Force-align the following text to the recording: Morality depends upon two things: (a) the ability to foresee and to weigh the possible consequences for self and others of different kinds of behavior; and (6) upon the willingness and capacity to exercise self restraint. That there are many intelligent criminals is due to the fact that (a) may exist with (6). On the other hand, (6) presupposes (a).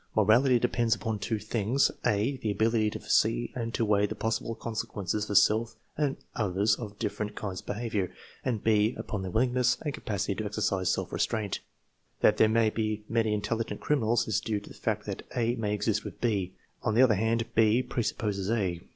Morality 0.15 0.57
depends 0.57 0.95
upon 0.95 1.19
two 1.19 1.37
things: 1.37 1.91
(a) 2.03 2.37
the 2.37 2.49
ability 2.49 2.89
to 2.89 2.99
foresee 2.99 3.51
and 3.55 3.71
to 3.71 3.85
weigh 3.85 4.07
the 4.07 4.15
possible 4.15 4.55
consequences 4.55 5.27
for 5.27 5.35
self 5.35 5.75
and 5.95 6.17
others 6.35 6.73
of 6.73 6.97
different 6.97 7.35
kinds 7.35 7.59
of 7.59 7.67
behavior; 7.67 8.11
and 8.43 8.61
(6) 8.65 8.97
upon 8.99 9.21
the 9.21 9.29
willingness 9.29 9.77
and 9.83 9.93
capacity 9.93 10.33
to 10.33 10.43
exercise 10.45 10.91
self 10.91 11.13
restraint. 11.13 11.59
That 12.21 12.37
there 12.37 12.47
are 12.47 12.49
many 12.49 12.99
intelligent 13.31 13.79
criminals 13.81 14.27
is 14.27 14.41
due 14.41 14.59
to 14.61 14.69
the 14.69 14.73
fact 14.75 15.05
that 15.05 15.21
(a) 15.35 15.53
may 15.57 15.71
exist 15.71 16.03
with 16.03 16.19
(6). 16.19 16.51
On 16.81 16.95
the 16.95 17.03
other 17.03 17.13
hand, 17.13 17.45
(6) 17.55 17.83
presupposes 17.87 18.49
(a). 18.49 18.81